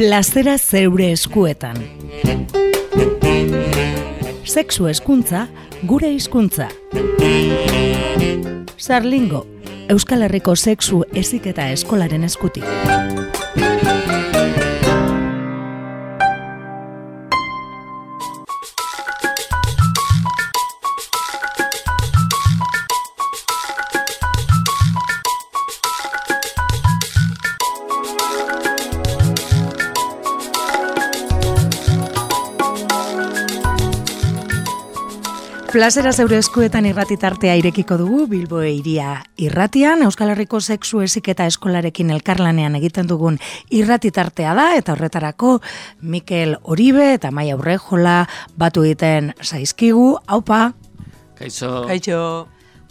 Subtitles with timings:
[0.00, 1.76] plazera zeure eskuetan.
[4.48, 5.42] Sexu eskuntza,
[5.84, 6.70] gure hizkuntza.
[8.78, 9.44] Sarlingo,
[9.92, 12.64] Euskal Herriko sexu eziketa eskolaren eskutik.
[35.80, 42.74] Plazera zeure eskuetan irratitartea irekiko dugu Bilbo iria irratian, Euskal Herriko sexu eziketa eskolarekin elkarlanean
[42.76, 43.38] egiten dugun
[43.72, 45.54] irratitartea da, eta horretarako
[46.02, 48.18] Mikel Oribe eta Maia Urrejola
[48.60, 50.74] batu egiten zaizkigu, haupa.
[51.40, 51.72] Kaixo.
[51.88, 52.20] Kaixo.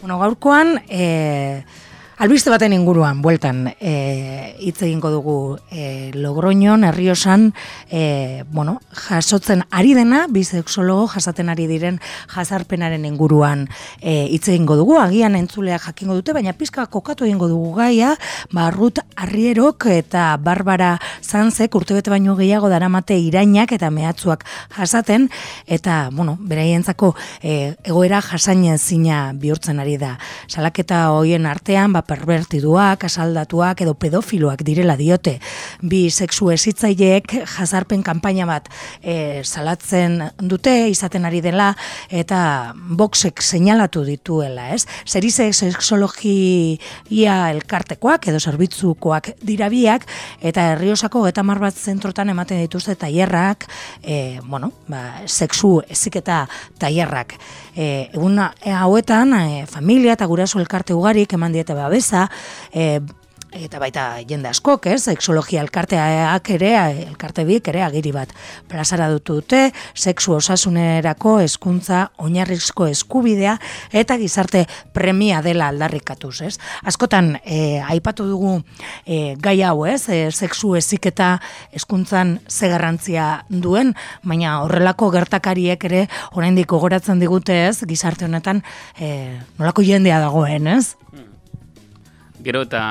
[0.00, 1.62] Bueno, gaurkoan, eh,
[2.20, 7.54] Albiste baten inguruan, bueltan, e, hitz dugu e, Logroñon, Herriosan,
[7.88, 13.70] e, bueno, jasotzen ari dena, bisexologo jasaten ari diren jazarpenaren inguruan
[14.02, 18.12] e, hitz egingo dugu, agian entzulea jakingo dute, baina pizka kokatu egingo dugu gaia,
[18.52, 24.44] ba, Rut Arrierok eta Barbara Zanzek urtebete baino gehiago daramate irainak eta mehatzuak
[24.76, 25.30] jasaten,
[25.64, 30.18] eta, bueno, beraientzako e, egoera jasainen zina bihurtzen ari da.
[30.52, 35.38] Salaketa hoien artean, ba, pervertiduak, asaldatuak edo pedofiloak direla diote.
[35.82, 38.68] Bi sexu ezitzaileek jazarpen kanpaina bat
[39.02, 41.70] e, salatzen dute, izaten ari dela,
[42.10, 42.40] eta
[42.74, 44.86] boxek seinalatu dituela, ez?
[45.06, 50.06] Zerize sexologia elkartekoak edo zerbitzukoak dirabiak,
[50.40, 53.66] eta herriosako eta bat zentrotan ematen dituzte tailerrak,
[54.02, 56.46] e, bueno, ba, sexu eziketa
[56.78, 57.34] tailerrak.
[57.76, 62.30] E, egun hauetan, e, familia eta guraso elkarte ugarik eman diete babesa,
[62.72, 63.00] e,
[63.50, 66.70] eta baita jende askok, ez, sexologia elkarteak ere,
[67.08, 68.30] elkarte biek ere agiri bat
[68.70, 73.56] plazara dute, sexu osasunerako hezkuntza oinarrizko eskubidea
[73.90, 76.54] eta gizarte premia dela aldarrikatuz, ez.
[76.86, 78.60] Askotan e, aipatu dugu
[79.04, 81.40] e, gai hau, ez, e, sexu eziketa
[81.74, 86.06] hezkuntzan ze garrantzia duen, baina horrelako gertakariek ere
[86.38, 88.62] oraindik gogoratzen digute, ez, gizarte honetan
[88.94, 90.94] e, nolako jendea dagoen, ez?
[92.40, 92.82] Gero eta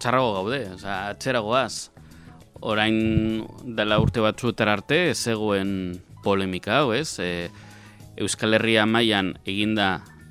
[0.00, 1.90] txarrago gaude, oza, atxeragoaz.
[2.64, 2.96] Orain
[3.76, 7.18] dela urte batzuetara arte, zegoen polemika hau, ez?
[7.20, 7.50] E,
[8.16, 9.88] Euskal Herria mailan eginda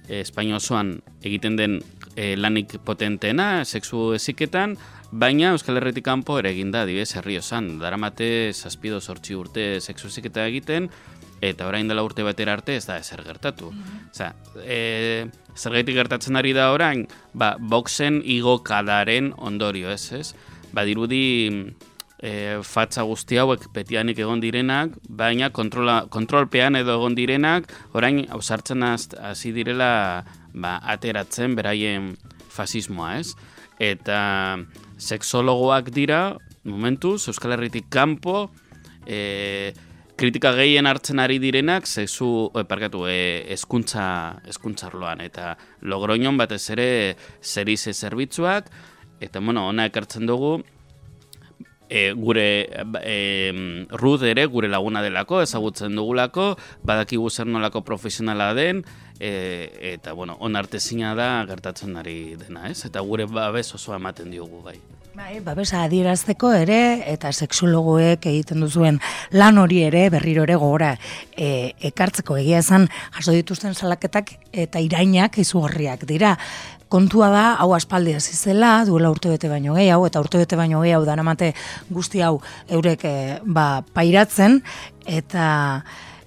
[0.08, 1.78] e, Espainia osoan egiten den
[2.16, 4.78] e, lanik potenteena, sexu eziketan,
[5.12, 7.76] baina Euskal Herritik kanpo ere eginda, dibes, herri osan.
[7.84, 10.90] Daramate, zazpido sortzi urte sexu eziketa egiten,
[11.44, 13.72] eta orain dela urte batera arte ez da ezer gertatu.
[13.72, 14.34] Mm -hmm.
[14.64, 20.36] e, zergaitik gertatzen ari da orain, ba, boxen igokadaren ondorio ez, ez?
[20.72, 21.74] Ba, dirudi
[22.24, 28.84] e, fatza guzti hauek petianik egon direnak, baina kontrola, kontrolpean edo egon direnak, orain hausartzen
[28.84, 32.16] hasi direla ba, ateratzen beraien
[32.50, 33.36] fasismoa, ez?
[33.80, 34.58] Eta
[34.98, 38.50] sexologoak dira, momentuz, Euskal Herritik kanpo,
[39.06, 39.74] e,
[40.16, 44.06] kritika gehien hartzen ari direnak sexu e, parkatu e, eskuntza
[44.50, 46.90] eskuntzarloan eta logroinon batez ere
[47.42, 48.70] serize zerbitzuak.
[49.24, 50.58] Eta bueno ona ekartzen dugu
[51.90, 52.48] e, gure
[53.04, 58.84] e, rud ere gure laguna delako ezagutzen dugulako badakigu zer nolako profesionala den
[59.20, 62.86] e, eta bueno on artezina da gertatzen ari dena ez?
[62.86, 64.80] Eta gure babes osoa ematen diogu bai.
[65.14, 66.78] Bai, babesa adierazteko ere
[67.12, 68.96] eta sexulogoek egiten duzuen
[69.38, 70.96] lan hori ere berriro ere gogora
[71.38, 72.40] e, ekartzeko.
[72.42, 74.34] Egia esan jaso dituzten salaketak
[74.66, 76.34] eta irainak izugarriak dira.
[76.94, 81.48] Kontua da, hau aspaldi hasi zela, duela urtebete baino gehiago, eta urtebete baino gehiago danamate
[81.90, 82.36] guzti hau
[82.70, 83.14] eurek e,
[83.50, 84.60] ba, pairatzen,
[85.10, 85.48] eta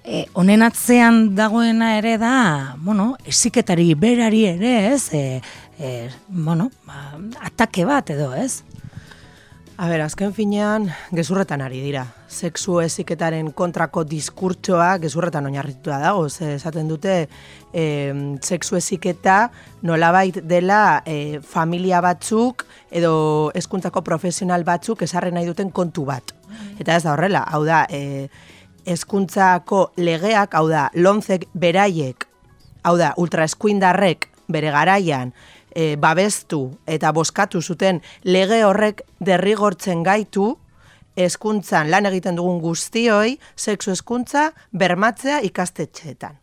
[0.03, 2.33] e, honen atzean dagoena ere da,
[2.83, 5.39] bueno, esiketari berari ere, ez, e,
[5.79, 5.93] e,
[6.27, 7.13] bueno, ba,
[7.47, 8.66] atake bat edo, ez?
[9.77, 12.01] A ber, azken finean, gezurretan ari dira.
[12.33, 16.23] Sexu eziketaren kontrako diskurtsoa gezurretan oinarrituta dago.
[16.33, 17.17] Ze esaten dute,
[17.69, 17.83] e,
[18.41, 19.51] sexu eziketa
[19.85, 26.33] nolabait dela e, familia batzuk edo hezkuntzako profesional batzuk esarren nahi duten kontu bat.
[26.81, 28.31] Eta ez da horrela, hau da, e,
[28.89, 32.25] hezkuntzako legeak, hau da, lonzek beraiek,
[32.81, 35.35] hau da, ultraeskuindarrek bere garaian,
[35.77, 40.55] e, babestu eta boskatu zuten lege horrek derrigortzen gaitu
[41.17, 46.37] hezkuntzan lan egiten dugun guztioi sexu hezkuntza bermatzea ikastetxeetan.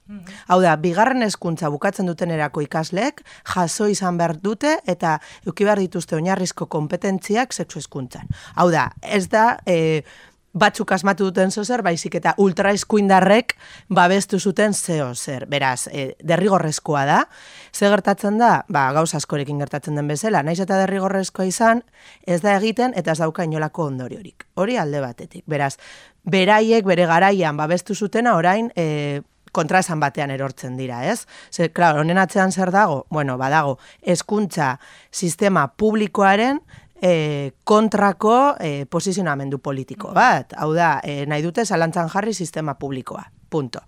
[0.51, 3.23] Hau da, bigarren hezkuntza bukatzen duten erako ikasleek
[3.55, 8.31] jaso izan behar dute eta euki behar dituzte oinarrizko kompetentziak sexu hezkuntzan.
[8.55, 9.59] Hau da, ez da...
[9.67, 10.03] E,
[10.55, 13.57] batzuk asmatu duten zozer, baizik eta ultraizkuindarrek
[13.91, 15.49] babestu zuten zeo zer.
[15.51, 17.19] Beraz, e, derrigorrezkoa da.
[17.73, 21.83] Ze gertatzen da, ba, gauz askorekin gertatzen den bezala, naiz eta derrigorrezkoa izan,
[22.27, 24.47] ez da egiten eta ez dauka inolako ondoriorik.
[24.55, 25.45] Hori alde batetik.
[25.51, 25.75] Beraz,
[26.25, 29.23] beraiek bere garaian babestu zutena orain e,
[29.55, 31.27] kontra esan batean erortzen dira, ez?
[31.51, 33.05] Ze, klar, honen atzean zer dago?
[33.11, 34.79] Bueno, badago, eskuntza
[35.11, 36.61] sistema publikoaren
[37.01, 40.55] e, kontrako e, posizionamendu politiko bat.
[40.57, 43.25] Hau da, e, nahi dute zalantzan jarri sistema publikoa.
[43.51, 43.85] Punto.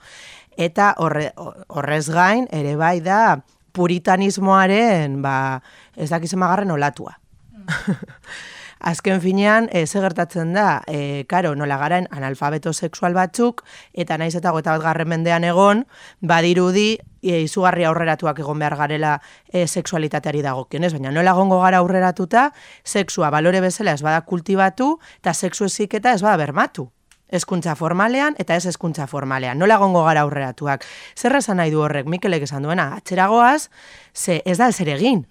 [0.56, 1.32] Eta horre,
[1.68, 3.38] horrez gain, ere bai da,
[3.76, 5.60] puritanismoaren, ba,
[5.96, 7.18] ez dakizen magarren olatua.
[7.52, 7.96] Mm.
[8.86, 14.36] Azken finean, e, ze gertatzen da, e, karo, nola garen analfabeto sexual batzuk, eta naiz
[14.38, 15.82] eta gota bat garren mendean egon,
[16.22, 19.16] badirudi, e, izugarri aurreratuak egon behar garela
[19.50, 22.52] e, sexualitateari dagokionez, baina nola gongo gara aurreratuta,
[22.84, 26.86] sexua balore bezala ez bada kultibatu, eta sexu eziketa ez bada bermatu.
[27.26, 29.58] Eskuntza formalean eta ez eskuntza formalean.
[29.58, 30.86] Nola gongo gara aurreratuak.
[31.18, 33.66] Zer esan nahi du horrek, Mikelek esan duena, atxeragoaz,
[34.14, 35.26] ze ez da ez ere egin.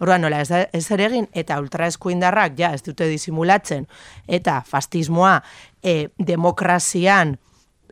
[0.00, 3.86] Orduan nola ez, ez ere egin eta ultraeskuindarrak ja ez dute disimulatzen
[4.28, 5.40] eta fastismoa
[5.82, 7.36] e, demokrazian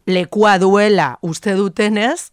[0.09, 2.33] lekua duela uste dutenez,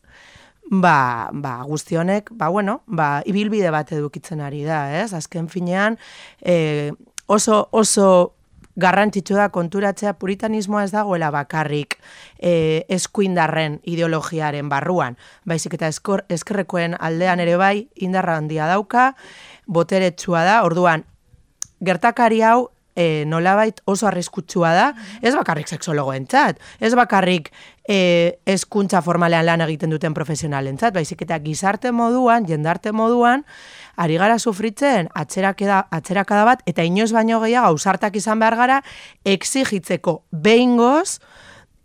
[0.72, 5.12] ba, ba guztionek, ba bueno, ba ibilbide bat edukitzen ari da, ez?
[5.14, 6.00] Azken finean,
[6.42, 6.94] e,
[7.28, 8.36] oso oso
[8.76, 11.96] garrantzitsu da konturatzea puritanismoa ez dagoela bakarrik
[12.40, 15.16] e, eskuindarren ideologiaren barruan.
[15.48, 19.14] Baizik eta eskor, eskerrekoen aldean ere bai indarra handia dauka,
[19.68, 21.06] boteretsua da, orduan,
[21.86, 24.86] gertakari hau e, nolabait oso arriskutsua da,
[25.22, 27.52] ez bakarrik seksologoen txat, ez bakarrik
[27.88, 33.44] e, eskuntza formalean lan egiten duten profesionalen txat, baizik eta gizarte moduan, jendarte moduan,
[34.00, 38.82] ari gara sufritzen atzerakada, atzerakada bat, eta inoz baino gehiago ausartak izan behar gara,
[39.28, 40.22] exigitzeko.
[40.32, 41.20] Behingoz,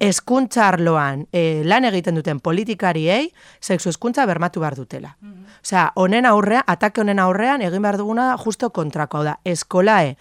[0.00, 3.28] eskuntza arloan e, lan egiten duten politikariei,
[3.60, 5.16] sexu eskuntza bermatu behar dutela.
[5.20, 10.14] Mm Osea, honen aurrean, atake honen aurrean, egin behar duguna justo kontrako, da, eskolae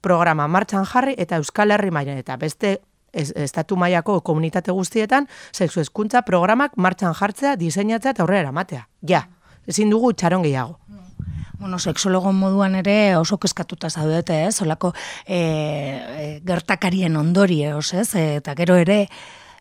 [0.00, 2.78] programa martxan jarri eta Euskal Herri mailan eta beste
[3.12, 8.86] estatu mailako komunitate guztietan, sexu eskuntza programak martxan jartzea, diseinatzea eta aurrera eramatea.
[9.08, 9.26] Ja,
[9.68, 10.78] ezin dugu txaron gehiago.
[10.88, 10.95] Mm
[11.58, 14.60] bueno, seksologo moduan ere oso kezkatuta zaudete, ez?
[14.62, 14.92] Olako
[15.24, 18.08] e, e, gertakarien ondori, ez?
[18.14, 19.06] E, eta gero ere,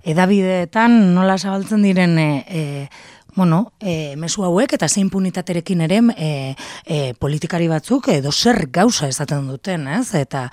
[0.06, 2.90] edabideetan nola zabaltzen diren e, e,
[3.36, 6.30] bueno, e, mesu hauek eta zein punitaterekin ere e,
[6.86, 10.14] e, politikari batzuk edo zer gauza esaten duten, ez?
[10.16, 10.50] Eta,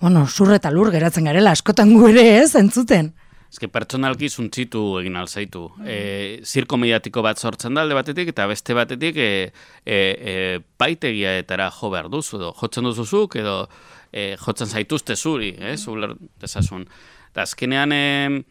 [0.00, 2.54] bueno, zur eta lur geratzen garela, askotan gu ere, ez?
[2.58, 3.14] Entzuten.
[3.54, 5.68] Ezke pertsonalki zuntzitu egin alzaitu.
[5.78, 5.86] Mm.
[5.86, 5.98] E,
[6.42, 9.28] zirko mediatiko bat sortzen da alde batetik, eta beste batetik e,
[9.86, 10.32] e, e,
[10.80, 13.60] paitegia etara jo behar duzu, edo jotzen duzuzuk, edo
[14.10, 16.82] e, jotzen zaituzte zuri, eh, zuler desasun.
[17.30, 18.42] Eta azkenean, e,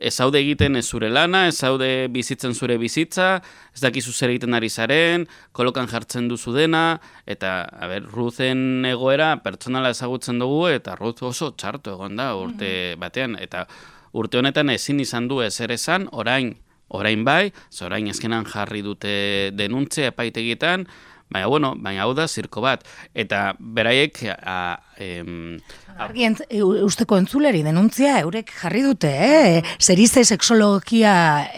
[0.00, 3.28] ez zaude egiten ez zure lana, ez zaude bizitzen zure bizitza,
[3.74, 9.34] ez dakizu zer egiten ari zaren, kolokan jartzen duzu dena, eta, a ber, ruzen egoera
[9.44, 13.00] pertsonala ezagutzen dugu, eta ruz oso txartu egon da urte mm-hmm.
[13.04, 13.66] batean, eta
[14.18, 16.54] urte honetan ezin izan du ezer esan, orain,
[16.88, 17.52] orain bai,
[17.84, 19.14] orain ezkenan jarri dute
[19.56, 20.86] denuntze epaitegietan,
[21.28, 22.84] baina, bueno, baina hau da zirko bat.
[23.14, 24.20] Eta beraiek...
[24.42, 25.58] A, em,
[25.98, 26.36] Argien,
[26.86, 29.64] usteko entzuleri denuntzia eurek jarri dute, eh?
[29.80, 31.14] Zerize seksologia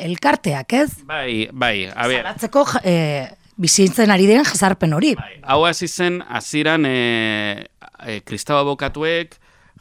[0.08, 0.88] elkarteak, ez?
[1.08, 2.24] Bai, bai, a ber...
[2.24, 2.66] Zaratzeko...
[2.84, 3.28] Eh,
[3.60, 5.14] bizitzen ari den jazarpen hori.
[5.18, 7.66] Bai, hau hasi zen, aziran e,
[8.06, 9.36] e, kristau abokatuek,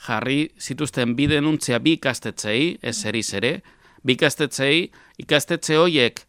[0.07, 3.59] jarri zituzten bi denuntzia bi ikastetzei, ez eriz ere,
[4.03, 4.89] bi ikastetzei,
[5.19, 6.23] ikastetze horiek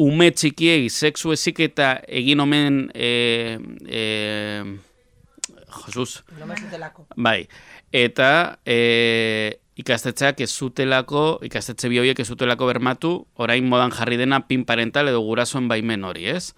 [0.00, 4.04] ume txikiei sexu ezik eta egin omen e, e,
[5.70, 6.22] Jesus.
[7.16, 7.44] Bai,
[7.92, 8.30] eta
[8.64, 14.64] e, ikastetzeak ez zutelako, ikastetze bi horiek ez zutelako bermatu, orain modan jarri dena pin
[14.68, 16.54] parental edo gurasoen baimen hori, ez?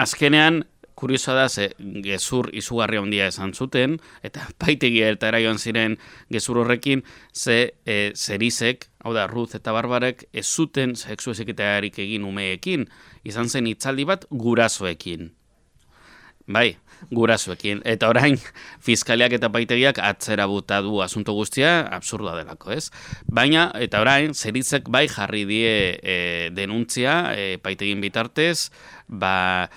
[0.00, 0.62] Azkenean,
[0.94, 1.70] kurioso da, ze
[2.04, 5.98] gezur izugarri handia esan zuten, eta paitegia eta eraioan ziren
[6.32, 12.24] gezur horrekin, ze e, zerizek, hau da, Ruth eta Barbarek, ez zuten sexu ezeketarik egin
[12.24, 12.88] umeekin,
[13.24, 15.32] izan zen itzaldi bat gurasoekin.
[16.44, 16.74] Bai,
[17.10, 17.80] gurasoekin.
[17.88, 18.36] Eta orain,
[18.84, 22.90] fiskaliak eta paitegiak atzera buta du asunto guztia, absurda delako, ez?
[23.24, 26.18] Baina, eta orain, zerizek bai jarri die e,
[26.52, 28.70] denuntzia, e, paitegin bitartez,
[29.08, 29.70] ba,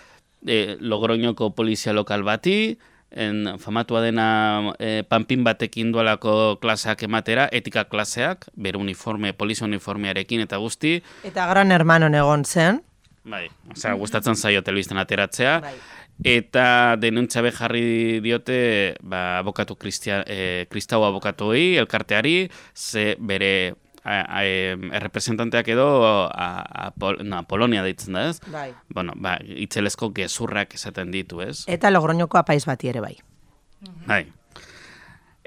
[0.48, 2.77] e, Logroñoko polizia lokal bati,
[3.12, 10.44] en, famatua dena e, panpin batekin dualako klaseak ematera, etika klaseak, bere uniforme, polizia uniformearekin
[10.48, 10.98] eta guzti.
[11.27, 12.82] Eta gran hermano egon zen.
[13.27, 15.60] Bai, osea, gustatzen zaio telebistan ateratzea.
[15.62, 15.75] Bai.
[16.25, 23.75] Eta denuntza jarri diote ba, abokatu kristia, e, kristau abokatuei, elkarteari, ze bere
[24.08, 25.88] a, errepresentanteak edo
[26.32, 28.40] a, a, Pol, na, Polonia deitzen da, ez?
[28.54, 28.72] Bai.
[28.90, 31.66] Bueno, ba, itzelezko gezurrak esaten ditu, ez?
[31.68, 33.16] Eta logroñoko apaiz bati ere bai.
[34.08, 34.26] Bai.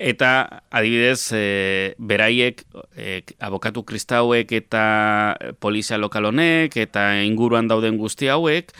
[0.00, 2.62] Eta, adibidez, e, beraiek,
[2.96, 4.84] e, abokatu kristauek eta
[5.60, 8.72] polizia lokal honek eta inguruan dauden guzti hauek,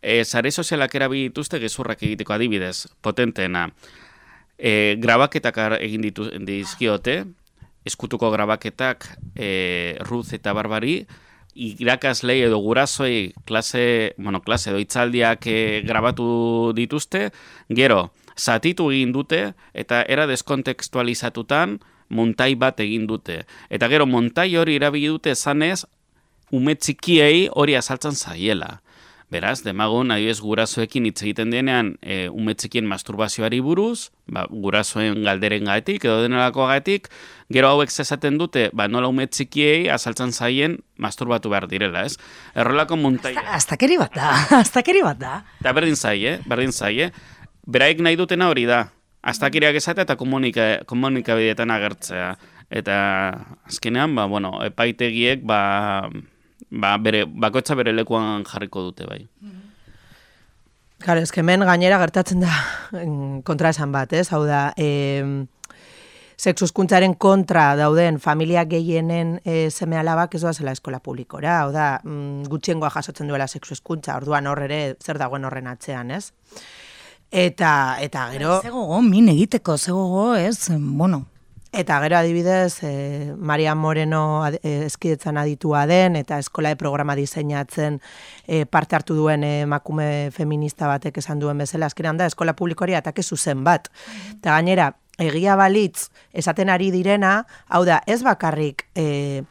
[0.00, 3.68] e, sare sozialak erabili dituzte gezurrak egiteko adibidez, potenteena.
[4.56, 7.22] E, grabaketak egin ditu, dizkiote,
[7.88, 11.02] eskutuko grabaketak e, Ruth eta Barbari,
[11.54, 17.30] irakaslei edo gurasoei klase, bueno, klase edo hitzaldiak e, grabatu dituzte,
[17.68, 21.80] gero, zatitu egin dute, eta era deskontekstualizatutan
[22.12, 23.42] montai bat egin dute.
[23.72, 25.82] Eta gero, montai hori erabili dute esanez,
[26.52, 28.80] ume txikiei hori azaltzen zaiela.
[29.32, 35.70] Beraz, demagun, adibidez, gurasoekin hitz egiten denean, e, ume txikien masturbazioari buruz, ba, gurasoen galderen
[35.70, 37.08] gaetik, edo denelako gaetik,
[37.52, 42.18] gero hauek zezaten dute, ba, nola ume txikiei azaltzen zaien masturbatu behar direla, ez?
[42.52, 43.32] Errolako montai...
[43.56, 45.38] Aztakeri bat da, aztakeri bat da.
[45.62, 47.08] Eta berdin zaie, berdin zaie.
[47.64, 48.82] Beraik nahi dutena hori da.
[49.32, 52.34] Aztakiriak esatea eta komunika, komunikabideetan agertzea.
[52.68, 52.98] Eta
[53.64, 55.62] azkenean, ba, bueno, epaitegiek, ba,
[56.70, 59.26] ba, bere, bakoitza bere lekuan jarriko dute, bai.
[61.02, 62.52] Claro, ez que hemen gainera gertatzen da
[62.92, 64.28] mm, kontra esan bat, ez?
[64.30, 65.46] Hau da, e,
[66.42, 71.60] sexuskuntzaren kontra dauden familia gehienen e, seme alabak ez zela eskola publikora.
[71.62, 76.32] Hau da, mm, gutxiengoa jasotzen duela sexuskuntza, orduan hor ere zer dagoen horren atzean, ez?
[77.32, 78.60] Eta, eta gero...
[78.62, 81.24] Zegogo, min egiteko, zegogo, ez, bueno,
[81.72, 87.98] Eta gero adibidez, e, Maria Moreno ad- eh, eskidetzan aditua den, eta eskola programa diseinatzen
[88.46, 93.22] e, parte hartu duen emakume feminista batek esan duen bezala, azkenean da, eskola publikoria atake
[93.22, 93.88] zuzen bat.
[94.34, 99.42] Eta gainera, egia balitz, esaten ari direna, hau da, ez bakarrik e,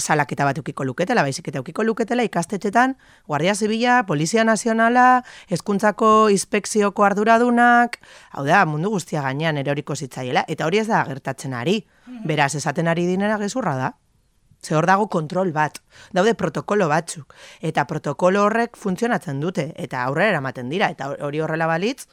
[0.00, 2.96] salaketa bat eukiko luketela, baizik eta eukiko luketela ikastetxetan,
[3.28, 8.00] Guardia Zibila, Polizia Nazionala, Hezkuntzako inspekzioko arduradunak,
[8.32, 11.82] hau da, mundu guztia gainean eroriko zitzaiela, eta hori ez da gertatzen ari.
[12.26, 13.92] Beraz, esaten ari dinera gezurra da.
[14.60, 15.78] Ze hor dago kontrol bat,
[16.12, 21.66] daude protokolo batzuk, eta protokolo horrek funtzionatzen dute, eta aurrera eramaten dira, eta hori horrela
[21.66, 22.04] balitz,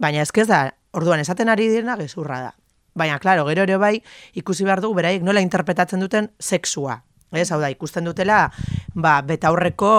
[0.00, 2.54] baina ez da, orduan esaten ari direna gezurra da.
[2.94, 3.96] Baina, klaro, gero ere bai,
[4.38, 7.02] ikusi behar dugu beraiek nola interpretatzen duten sexua.
[7.36, 8.48] Ez, hau da, ikusten dutela,
[8.94, 9.94] ba, betaurreko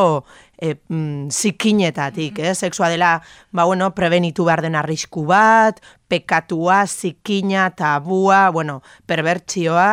[0.57, 3.17] e, mm, zikinetatik, ez, sexua dela,
[3.51, 9.89] ba, bueno, prebenitu behar den arrisku bat, pekatua, zikina, tabua, bueno, perbertsioa,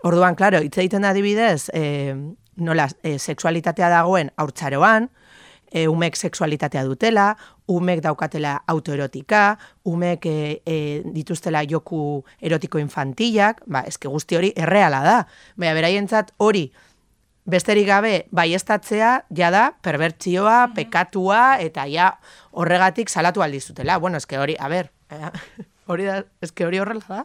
[0.00, 2.14] Orduan, klaro, hitz egiten da adibidez, e,
[2.56, 5.10] nola, e, sexualitatea dagoen haurtzaroan,
[5.70, 7.36] e, umek sexualitatea dutela,
[7.70, 10.36] umek daukatela autoerotika, umek e,
[10.66, 10.76] e,
[11.14, 15.18] dituztela joku erotiko infantillak, ba, eske guzti hori erreala da.
[15.56, 16.68] Baina beraientzat hori
[17.50, 22.12] besterik gabe baiestatzea ja da perbertsioa, pekatua eta ja
[22.52, 23.98] horregatik salatu aldizutela.
[23.98, 25.30] Bueno, eske hori, a ber, eh,
[25.90, 27.24] hori da, eske hori horrela da.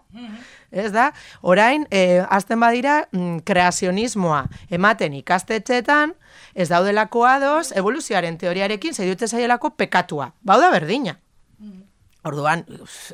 [0.71, 1.09] Ez da,
[1.41, 6.15] orain, e, azten badira, mm, kreazionismoa ematen ikastetxeetan,
[6.53, 10.33] ez daudelako ados, evoluzioaren teoriarekin, zeidutzen zaielako pekatua.
[10.43, 11.19] Bauda berdina.
[12.25, 12.63] Orduan,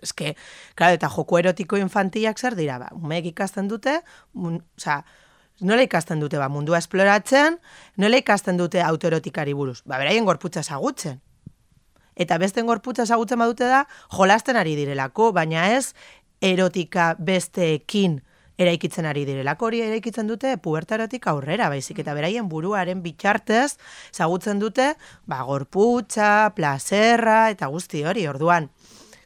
[0.02, 0.38] eske,
[0.80, 3.98] claro, eta joko erotiko infantillak zer dira, ba, umeek ikasten dute,
[4.40, 5.02] mun, oza,
[5.68, 7.58] nola ikasten dute, ba, mundua esploratzen,
[8.00, 11.20] nola ikasten dute autoerotikari buruz, ba, beraien gorputza ezagutzen.
[12.22, 15.94] Eta besten gorputza ezagutzen badute da, jolasten ari direlako, baina ez
[16.42, 18.20] erotika besteekin
[18.62, 23.78] eraikitzen ari direlako hori eraikitzen dute pubertarotik aurrera, baizik eta beraien buruaren bitxartez
[24.12, 24.92] ezagutzen dute
[25.26, 28.70] ba, gorputza, plazerra eta guzti hori, orduan.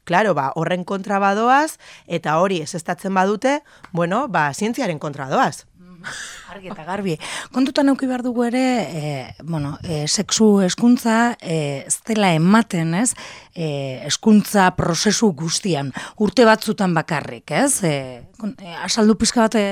[0.05, 3.57] Claro, ba, horren kontra badoaz, eta hori ezestatzen badute,
[3.91, 5.65] bueno, ba, zientziaren kontra doaz.
[6.53, 7.15] Argi eta garbi.
[7.55, 13.13] Kontutan auki behar dugu ere, e, bueno, e, sexu eskuntza e, ez dela ematen, ez?
[13.53, 17.83] E, eskuntza prozesu guztian, urte batzutan bakarrik, ez?
[17.83, 19.67] E, e, asaldu pizka bat e,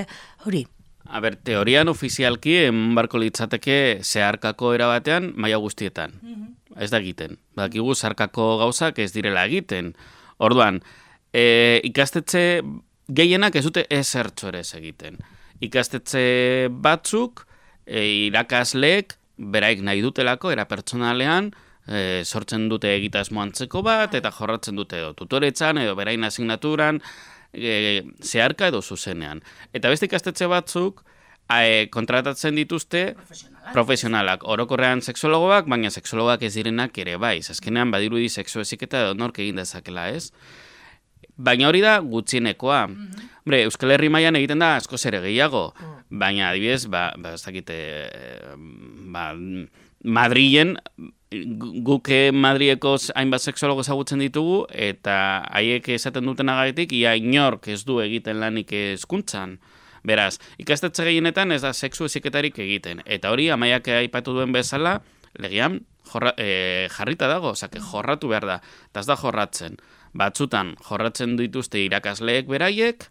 [0.46, 0.66] hori.
[1.14, 6.16] A ber, teorian ofizialki eman barko litzateke zeharkako erabatean maila guztietan.
[6.80, 7.38] Ez da egiten.
[7.58, 9.92] Badakigu zeharkako gauzak ez direla egiten.
[10.42, 10.80] Orduan,
[11.34, 12.64] e, ikastetxe
[13.14, 15.20] gehienak ez dute ezertxo ere ez egiten.
[15.64, 16.24] Ikastetxe
[16.84, 17.46] batzuk,
[17.86, 19.18] e, irakasleek,
[19.54, 21.52] beraik nahi dutelako, era pertsonalean,
[21.88, 27.02] e, sortzen dute egitasmo antzeko bat, eta jorratzen dute edo tutoretzan, edo berain asignaturan,
[27.54, 29.44] e, zeharka edo zuzenean.
[29.74, 31.04] Eta beste ikastetxe batzuk,
[31.50, 33.74] e, kontratatzen dituzte profesionalak.
[33.74, 39.40] profesionalak, orokorrean seksologoak, baina seksologoak ez direnak ere bai, azkenean badirudi seksu eziketa edo nork
[39.40, 40.32] egin dezakela ez.
[41.38, 42.88] Baina hori da gutxienekoa.
[42.88, 43.30] Mm -hmm.
[43.44, 46.20] Hombre, Euskal Herri mailan egiten da asko ere gehiago, mm.
[46.20, 47.76] baina adibidez, ba, ba, ez dakite,
[49.12, 49.34] ba,
[50.04, 50.78] Madrilen,
[51.84, 58.00] guke Madrieko hainbat seksologo ezagutzen ditugu, eta haiek esaten duten agaitik, ia inork ez du
[58.00, 59.58] egiten lanik eskuntzan.
[60.08, 63.02] Beraz, ikastetxe gehienetan ez da sexu eziketarik egiten.
[63.06, 65.02] Eta hori, amaiak aipatu duen bezala,
[65.40, 68.62] legian jorra, e, jarrita dago, osake, jorratu behar da.
[68.92, 69.78] Eta ez da jorratzen.
[70.14, 73.08] Batzutan, jorratzen dituzte irakasleek beraiek,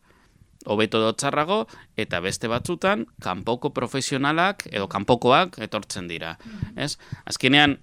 [0.70, 1.64] hobeto dotzarrago,
[1.98, 6.36] eta beste batzutan, kanpoko profesionalak, edo kanpokoak, etortzen dira.
[6.76, 6.94] Ez?
[7.26, 7.80] Azkenean,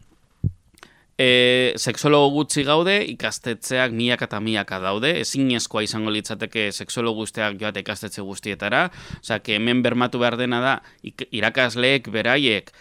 [1.20, 7.84] e, seksologo gutxi gaude, ikastetzeak miak eta miaka daude, ezin izango litzateke seksologo guztiak joate
[7.84, 12.72] ikastetze guztietara, osea, hemen bermatu behar dena da, irakasleek beraiek,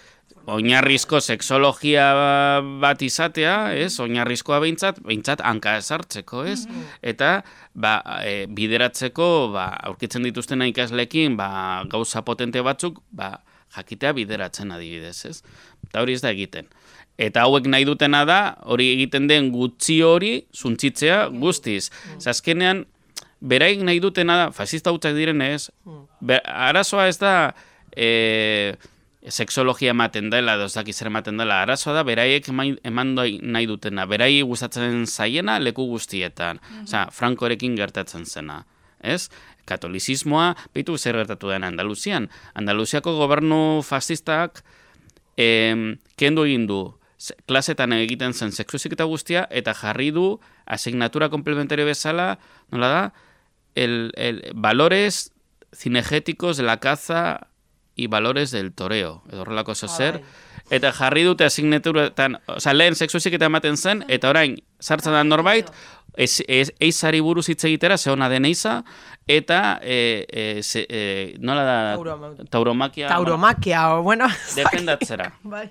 [0.48, 2.06] oinarrizko seksologia
[2.82, 3.92] bat izatea, ez?
[4.00, 6.62] Oinarrizkoa behintzat, behintzat hanka esartzeko, ez?
[6.64, 6.96] Mm-hmm.
[7.12, 7.30] Eta
[7.74, 11.50] ba, e, bideratzeko, ba, aurkitzen dituztena ikaslekin, ba,
[11.90, 13.36] gauza potente batzuk, ba,
[13.76, 15.40] jakitea bideratzen adibidez, ez?
[15.88, 16.70] Eta hori ez da egiten.
[17.18, 18.40] Eta hauek nahi dutena da,
[18.70, 21.88] hori egiten den gutxi hori, zuntzitzea guztiz.
[21.90, 22.20] Mm.
[22.22, 22.84] Zazkenean,
[23.40, 26.38] beraik nahi dutena da, fasista hutzak direnez, mm.
[26.46, 27.34] arazoa ez da,
[27.92, 28.76] e,
[29.26, 34.42] seksologia ematen dela, edo ez zer ematen dela, arazoa da, beraiek eman nahi dutena, berai
[34.42, 36.60] gustatzen zaiena leku guztietan.
[36.62, 37.10] Mm -hmm.
[37.10, 38.64] frankorekin gertatzen zena.
[39.00, 39.28] Ez?
[39.64, 42.28] Katolizismoa, bitu zer gertatu den Andaluzian.
[42.54, 44.62] Andaluziako gobernu fascistak
[45.36, 46.94] em, kendu egin du
[47.46, 52.38] klasetan egiten zen sexuzik eta guztia, eta jarri du asignatura komplementario bezala,
[52.70, 53.12] nola da,
[53.74, 55.32] el, el valores
[55.72, 57.47] cinegéticos de la caza
[57.98, 60.22] y valores del toreo, edo horrelako oso zer,
[60.70, 65.72] eta jarri dute asignaturetan, oza, lehen sexuzik eta ematen zen, eta orain, sartzen da norbait,
[66.14, 68.84] eizari buruz hitz egitera, ze hona den eiza,
[69.26, 71.76] eta, e, e, se, e, nola da,
[72.50, 75.32] tauromakia, tauromakia, bueno, defendatzera.
[75.42, 75.66] bai.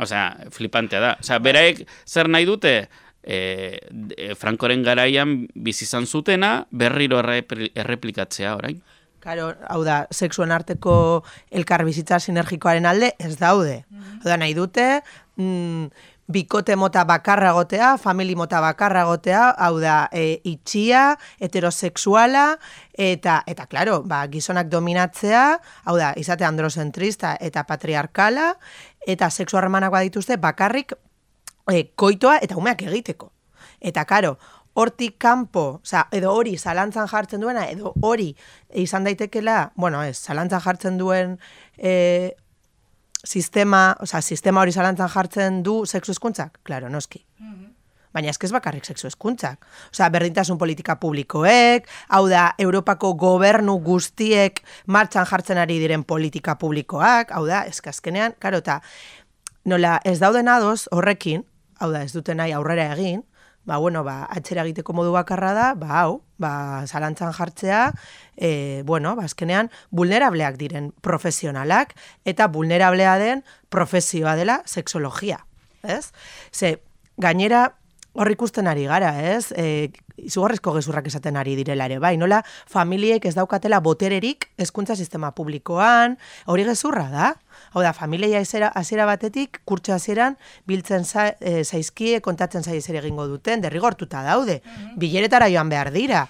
[0.00, 1.16] Osea, flipantea da.
[1.20, 2.74] Osea, beraek zer nahi dute,
[3.22, 3.80] e,
[4.16, 8.80] e, Frankoren garaian bizizan zutena, berriro erreplikatzea orain.
[9.20, 13.84] Karo, hau da, sexuen arteko elkar bizitza sinergikoaren alde, ez daude.
[13.90, 14.20] Mm -hmm.
[14.22, 15.02] Hau da, nahi dute,
[15.36, 15.86] mm,
[16.30, 22.58] bikote mota bakarra gotea, famili mota bakarra gotea, hau da, e, itxia, heterosexuala,
[22.94, 25.44] eta, eta claro, ba, gizonak dominatzea,
[25.84, 28.54] hau da, izate androzentrista eta patriarkala,
[29.06, 30.94] eta sexu harremanak dituzte bakarrik
[31.70, 33.32] e, koitoa eta umeak egiteko.
[33.80, 34.36] Eta karo,
[34.74, 38.30] hortik kanpo, oza, edo hori zalantzan jartzen duena, edo hori
[38.78, 41.38] izan daitekela, bueno, ez, zalantzan jartzen duen
[41.76, 42.36] e,
[43.24, 46.60] sistema, oza, sistema hori zalantzan jartzen du sexu eskuntzak?
[46.62, 47.24] Claro, noski.
[47.38, 47.70] Mm
[48.10, 49.66] Baina ez bakarrik sexu eskuntzak.
[49.92, 57.30] Oza, berdintasun politika publikoek, hau da, Europako gobernu guztiek martxan jartzen ari diren politika publikoak,
[57.30, 58.80] hau da, eskazkenean, karo, eta
[59.64, 61.44] nola ez dauden adoz horrekin,
[61.78, 63.22] hau da, ez duten nahi aurrera egin,
[63.70, 67.92] ba, bueno, ba, atxera egiteko modu bakarra da, ba, hau, ba, zalantzan jartzea,
[68.34, 71.94] e, bueno, ba, azkenean, vulnerableak diren profesionalak,
[72.26, 75.44] eta vulnerablea den profesioa dela sexologia,
[75.86, 76.10] ez?
[76.50, 76.80] Ze,
[77.22, 77.68] gainera,
[78.18, 79.52] hor ikusten ari gara, ez?
[79.54, 79.94] E,
[80.26, 86.18] izugarrizko gezurrak esaten ari direla ere, bai, nola familiek ez daukatela botererik hezkuntza sistema publikoan,
[86.46, 87.32] hori gezurra da?
[87.74, 93.26] Hau da, familia hasiera batetik, kurtso hasieran biltzen za, e, zaizkie, kontatzen zaiz ere egingo
[93.28, 96.24] duten, derrigortuta daude, mm bileretara joan behar dira,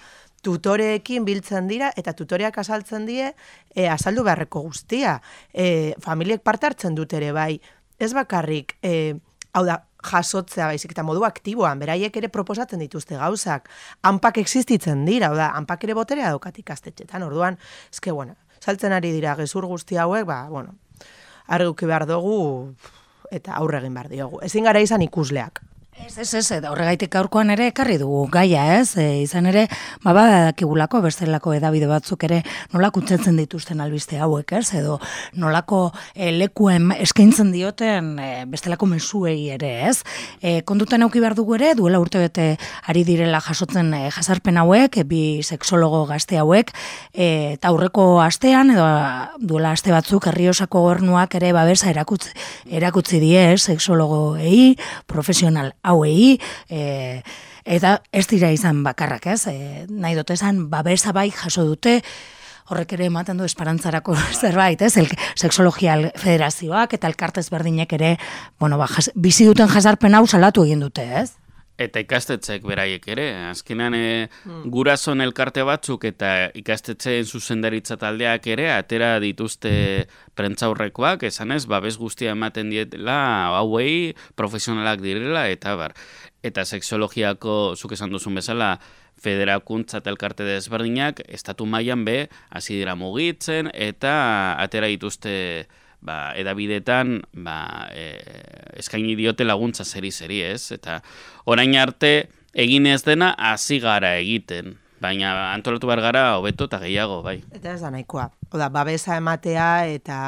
[0.45, 3.31] tutoreekin biltzen dira, eta tutoreak asaltzen die,
[3.75, 5.19] e, azaldu beharreko guztia.
[5.53, 7.59] E, familiek parte hartzen dut ere, bai,
[8.01, 9.15] ez bakarrik, e,
[9.53, 13.69] hau da, jasotzea baizik eta modu aktiboan, beraiek ere proposatzen dituzte gauzak,
[14.03, 17.59] hanpak existitzen dira, hau da, hanpak ere boterea daukat ikastetxetan, orduan,
[17.91, 20.75] eske, bueno, saltzen ari dira gezur guzti hauek, ba, bueno,
[21.47, 22.73] arguki behar dugu,
[23.31, 24.41] eta aurre egin behar diogu.
[24.45, 25.63] Ezin gara izan ikusleak.
[25.99, 28.95] Ez, ez, ez, eta horregaitik gaurkoan ere ekarri dugu gaia, ez?
[28.95, 29.65] E, izan ere,
[30.05, 32.37] ba, badakigulako bestelako edabide batzuk ere
[32.71, 34.71] nola kuntzetzen dituzten albiste hauek, ez?
[34.79, 34.95] Edo
[35.35, 35.81] nolako
[36.15, 39.97] e, lekuen eskaintzen dioten e, bestelako mesuei ere, ez?
[40.39, 42.47] E, kondutan auki behar dugu ere, duela urte bete
[42.87, 46.71] ari direla jasotzen e, jasarpen hauek, e, bi seksologo gazte hauek,
[47.11, 48.87] e, eta aurreko astean, edo
[49.43, 52.31] duela aste batzuk, herriosako gornuak ere babesa erakutzi,
[52.79, 54.77] erakutzi die, seksologoei,
[55.11, 56.37] profesional hauei,
[56.69, 57.21] e,
[57.65, 59.45] eta ez dira izan bakarrak, ez?
[59.51, 61.99] E, nahi dut esan, babesa bai jaso dute,
[62.71, 64.95] horrek ere ematen du esperantzarako zerbait, ez?
[65.01, 68.15] El, Sexologia Federazioak eta elkartez berdinek ere,
[68.59, 71.31] bueno, ba, jas, bizi duten jasarpen hau salatu egin dute, ez?
[71.81, 74.07] Eta ikastetzek beraiek ere, azkenan e,
[74.73, 79.73] gurason elkarte batzuk eta ikastetzeen zuzendaritza taldeak ere atera dituzte
[80.37, 83.17] prentzaurrekoak, esan ez, babes guztia ematen dietela,
[83.57, 85.95] hauei profesionalak direla, eta bar.
[86.45, 88.75] Eta seksologiako, zuk esan duzun bezala,
[89.21, 92.17] federakuntza eta elkarte desberdinak, estatu mailan be,
[92.49, 94.13] hasi dira mugitzen, eta
[94.61, 95.33] atera dituzte
[96.01, 98.11] ba, edabidetan ba, e,
[98.81, 100.99] eskaini diote laguntza zeri zeri ez, eta
[101.45, 107.21] orain arte egin ez dena hasi gara egiten, baina antolatu behar gara hobeto eta gehiago,
[107.25, 107.39] bai.
[107.51, 110.19] Eta ez da nahikoa, oda, babesa ematea eta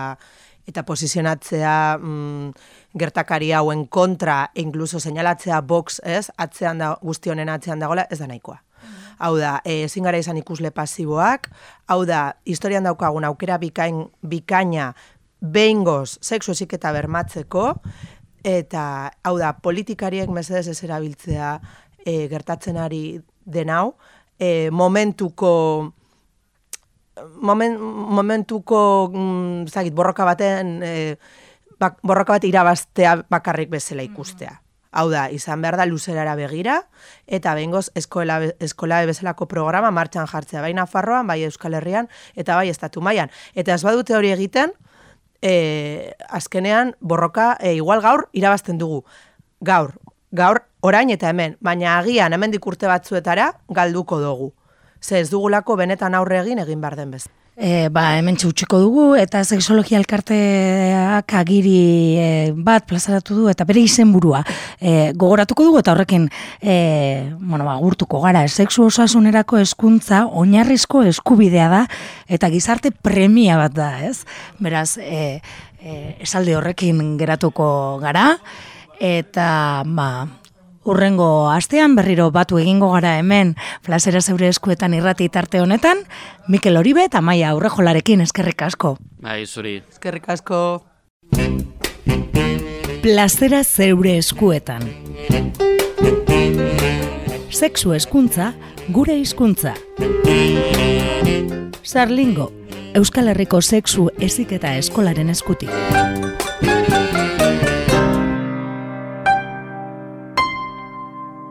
[0.68, 2.52] eta posizionatzea mm,
[3.00, 8.62] gertakari hauen kontra, inkluso seinalatzea box, ez, atzean da, guztionen atzean dagoela, ez da nahikoa.
[9.24, 11.50] Hau da, e, ezin gara izan ikusle pasiboak,
[11.92, 14.94] hau da, historian daukagun aukera bikain, bikaina
[15.44, 17.82] behingoz sexu eta bermatzeko,
[18.44, 21.60] eta hau da, politikariek mesedez ez erabiltzea
[22.06, 23.96] e, gertatzen ari den hau,
[24.40, 25.94] e, momentuko
[27.36, 31.16] moment, momentuko mm, zagit, borroka baten e,
[31.80, 34.60] bak, borroka bat irabaztea bakarrik bezala ikustea.
[34.94, 36.84] Hau da, izan behar da luzerara begira,
[37.26, 42.70] eta behingoz eskola, eskola bezalako programa martxan jartzea, bai Nafarroan, bai Euskal Herrian, eta bai
[42.70, 43.34] Estatu Mailan.
[43.58, 44.76] Eta ez badute hori egiten,
[45.44, 49.04] e, azkenean borroka e, igual gaur irabazten dugu.
[49.62, 49.94] Gaur,
[50.32, 54.54] gaur orain eta hemen, baina agian hemen dikurte batzuetara galduko dugu.
[55.04, 57.28] Ze ez dugulako benetan aurre egin egin bar den bez.
[57.54, 61.76] E, ba, hemen txutxiko dugu, eta seksologia elkarteak agiri
[62.18, 64.40] e, bat plazaratu du, eta bere izen burua
[64.82, 66.26] e, gogoratuko dugu, eta horrekin
[66.58, 71.84] e, bueno, ba, gurtuko gara, sexu osasunerako eskuntza oinarrizko eskubidea da,
[72.26, 74.24] eta gizarte premia bat da, ez?
[74.58, 75.38] Beraz, e,
[75.78, 77.68] e, esalde horrekin geratuko
[78.02, 78.32] gara,
[78.98, 80.10] eta, ba,
[80.84, 86.04] Urrengo astean berriro batu egingo gara hemen flasera zeure eskuetan irrati tarte honetan,
[86.48, 88.98] Mikel Oribe eta Maia Aurrejolarekin eskerrik asko.
[89.24, 89.78] Bai, zuri.
[89.90, 90.84] Eskerrik asko.
[93.04, 94.84] Plazera zeure eskuetan.
[97.50, 98.54] Sexu eskuntza,
[98.90, 99.76] gure hizkuntza.
[101.84, 102.52] Sarlingo,
[102.94, 105.72] Euskal Herriko sexu eziketa eskolaren eskutik.